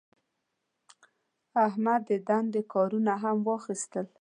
احمد 1.67 2.01
د 2.09 2.11
دندې 2.27 2.61
کارونه 2.73 3.13
هم 3.23 3.37
واخیستل. 3.49 4.05